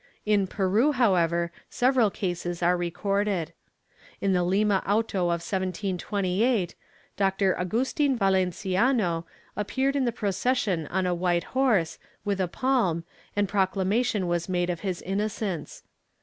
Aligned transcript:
In 0.25 0.47
Peru, 0.47 0.93
however, 0.93 1.51
several 1.69 2.09
cases 2.09 2.63
are 2.63 2.75
recorded. 2.75 3.53
In 4.19 4.33
the 4.33 4.41
Lima 4.43 4.81
auto 4.87 5.25
of 5.25 5.45
1728 5.47 6.73
Doctor 7.17 7.53
Agustin 7.55 8.17
Valenciano 8.17 9.25
appeared 9.55 9.95
in 9.95 10.05
the 10.05 10.11
procession 10.11 10.87
on 10.87 11.05
a 11.05 11.13
white 11.13 11.43
horse, 11.53 11.99
with 12.25 12.41
a 12.41 12.47
palm, 12.47 13.03
and 13.35 13.47
proclamation 13.47 14.25
was 14.27 14.49
made 14.49 14.71
of 14.71 14.79
his 14.79 15.03
innocence. 15.03 15.83